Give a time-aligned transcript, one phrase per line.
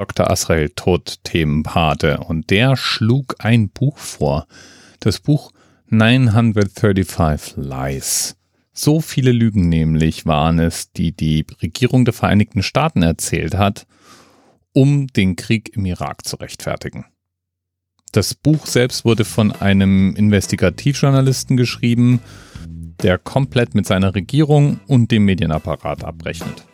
[0.00, 0.30] Dr.
[0.30, 4.46] Asrael Tod Themenpate und der schlug ein Buch vor.
[4.98, 5.52] Das Buch
[5.88, 8.38] 935 Lies.
[8.72, 13.86] So viele Lügen nämlich waren es, die die Regierung der Vereinigten Staaten erzählt hat,
[14.72, 17.04] um den Krieg im Irak zu rechtfertigen.
[18.10, 22.20] Das Buch selbst wurde von einem Investigativjournalisten geschrieben,
[23.02, 26.64] der komplett mit seiner Regierung und dem Medienapparat abrechnet.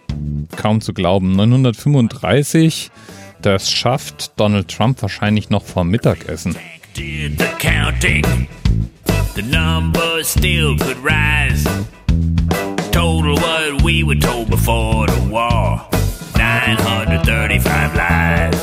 [0.57, 2.91] Kaum zu glauben, 935,
[3.43, 6.57] das schafft Donald Trump wahrscheinlich noch vor Mittagessen.
[9.37, 11.69] The numbers still could rise.
[12.91, 15.91] Total what we were told before the war.
[16.39, 18.56] 935 lies.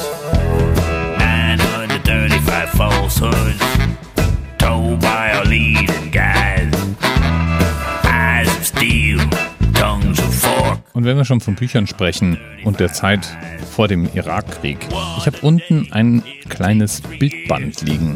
[11.04, 13.28] Und wenn wir schon von Büchern sprechen und der Zeit
[13.70, 14.78] vor dem Irakkrieg.
[15.18, 18.16] Ich habe unten ein kleines Bildband liegen.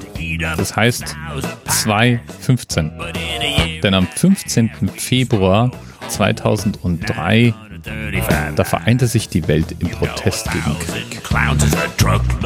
[0.55, 1.17] Das heißt
[1.65, 3.81] 2.15.
[3.81, 4.69] Denn am 15.
[4.95, 5.71] Februar
[6.07, 7.53] 2003
[8.55, 11.21] da vereinte sich die Welt im Protest gegen Krieg.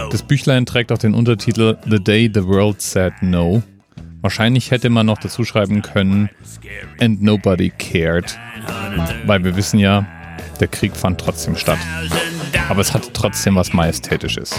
[0.09, 3.61] Das Büchlein trägt auch den Untertitel The Day the World Said No.
[4.21, 6.31] Wahrscheinlich hätte man noch dazu schreiben können
[6.99, 8.39] And Nobody Cared,
[9.27, 10.07] weil wir wissen ja,
[10.61, 11.79] der Krieg fand trotzdem statt
[12.71, 14.57] aber es hatte trotzdem was Majestätisches.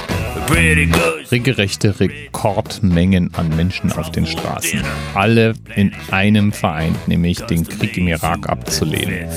[1.31, 4.83] Regelrechte Rekordmengen an Menschen auf den Straßen.
[5.14, 9.30] Alle in einem vereint, nämlich den Krieg im Irak abzulehnen.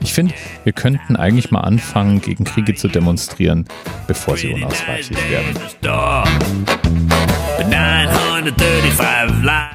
[0.00, 3.66] Ich finde, wir könnten eigentlich mal anfangen, gegen Kriege zu demonstrieren,
[4.08, 7.07] bevor sie unausweichlich werden.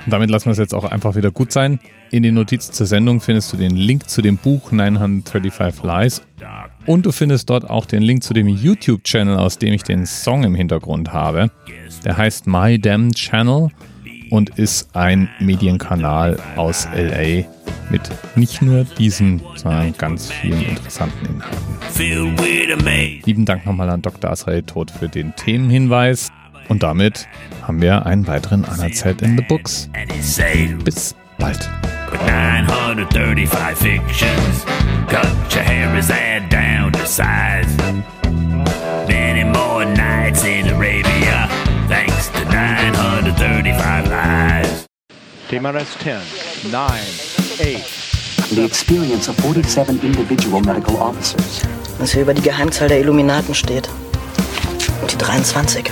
[0.07, 1.79] Damit lassen wir es jetzt auch einfach wieder gut sein.
[2.11, 6.21] In den Notizen zur Sendung findest du den Link zu dem Buch 935 Lies
[6.85, 10.43] und du findest dort auch den Link zu dem YouTube-Channel, aus dem ich den Song
[10.43, 11.51] im Hintergrund habe.
[12.03, 13.69] Der heißt My Damn Channel
[14.29, 17.45] und ist ein Medienkanal aus LA
[17.89, 18.01] mit
[18.35, 21.57] nicht nur diesem, sondern ganz vielen interessanten Inhalten.
[23.25, 24.31] Lieben Dank nochmal an Dr.
[24.31, 26.31] Asrael Tod für den Themenhinweis.
[26.69, 27.27] Und damit
[27.61, 29.89] haben wir einen weiteren Unerzählt in the Books.
[30.83, 31.69] Bis bald.
[32.27, 34.65] 935 fictions.
[35.07, 37.67] Cut your hair is add down to size.
[39.07, 41.49] Many more nights in Arabia,
[41.87, 44.85] thanks to 935 lies.
[45.49, 46.21] TMRS 10,
[46.71, 46.91] 9,
[47.59, 48.55] 8.
[48.55, 51.61] The experience of 47 individual medical officers.
[51.99, 53.89] Was hier über die Geheimzahl der Illuminaten steht.
[55.01, 55.91] Und die 23.